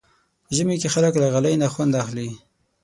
په 0.45 0.51
ژمي 0.57 0.75
کې 0.81 0.89
خلک 0.95 1.13
له 1.21 1.27
غالۍ 1.33 1.55
نه 1.61 1.67
خوند 1.73 1.93
اخلي. 2.03 2.29